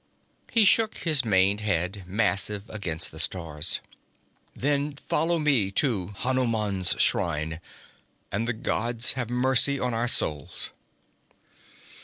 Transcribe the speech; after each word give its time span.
He 0.51 0.65
shook 0.65 0.97
his 0.97 1.23
maned 1.23 1.61
head, 1.61 2.05
massive 2.07 2.67
against 2.71 3.11
the 3.11 3.19
stars. 3.19 3.81
'Then 4.55 4.95
follow 4.95 5.37
me 5.37 5.69
to 5.73 6.15
Hanuman's 6.17 6.95
shrine, 6.97 7.59
and 8.31 8.47
the 8.47 8.53
gods 8.53 9.11
have 9.13 9.29
mercy 9.29 9.79
on 9.79 9.93
our 9.93 10.07
souls!' 10.07 10.71